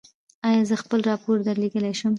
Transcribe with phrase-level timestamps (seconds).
[0.47, 2.09] ایا زه خپل راپور درلیږلی شم؟